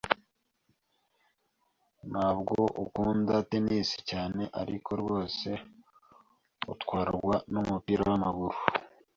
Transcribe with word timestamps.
Ntabwo 2.11 2.57
akunda 2.83 3.33
tennis 3.49 3.89
cyane, 4.09 4.43
ariko 4.61 4.89
rwose 5.01 5.49
atwarwa 6.73 7.35
numupira 7.51 8.03
wamaguru. 8.09 8.57